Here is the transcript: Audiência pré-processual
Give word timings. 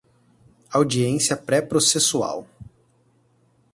Audiência 0.71 1.37
pré-processual 1.37 2.47